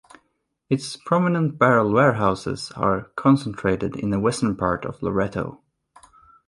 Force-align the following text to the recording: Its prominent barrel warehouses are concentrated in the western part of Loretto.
Its 0.67 0.95
prominent 0.97 1.59
barrel 1.59 1.91
warehouses 1.91 2.71
are 2.71 3.11
concentrated 3.15 3.95
in 3.95 4.09
the 4.09 4.19
western 4.19 4.55
part 4.55 4.83
of 4.83 5.03
Loretto. 5.03 5.61